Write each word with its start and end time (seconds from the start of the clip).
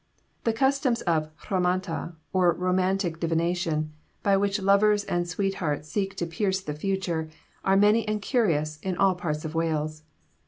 The 0.45 0.51
customs 0.53 1.01
of 1.01 1.29
Rhamanta, 1.51 2.15
or 2.33 2.53
romantic 2.55 3.19
divination, 3.19 3.93
by 4.23 4.35
which 4.35 4.59
lovers 4.59 5.03
and 5.03 5.29
sweethearts 5.29 5.89
seek 5.89 6.15
to 6.15 6.25
pierce 6.25 6.59
the 6.59 6.73
future, 6.73 7.29
are 7.63 7.77
many 7.77 8.07
and 8.07 8.19
curious, 8.19 8.77
in 8.79 8.97
all 8.97 9.13
parts 9.13 9.45
of 9.45 9.53
Wales. 9.53 10.01